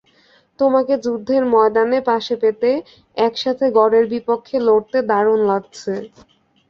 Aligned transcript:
তোমাকে 0.59 0.93
যুদ্ধের 1.03 1.43
ময়দানে 1.53 1.99
পাশে 2.09 2.35
পেতে, 2.43 2.69
একসাথে 3.17 3.65
গরের 3.77 4.05
বিপক্ষে 4.13 4.57
লড়তে 4.67 4.97
দারুণ 5.09 5.39
লাগছে। 5.51 5.93